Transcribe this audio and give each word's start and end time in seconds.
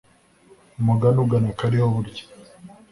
umugani 0.79 1.19
ugana 1.23 1.49
akariho 1.53 1.85
burya 1.93 2.23